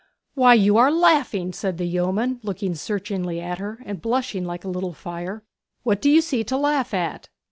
[0.33, 4.67] 'Why, you are laughing!' said the yeoman, looking searchingly at her and blushing like a
[4.67, 5.43] little fire.
[5.83, 7.29] 'What do you see to laugh at?'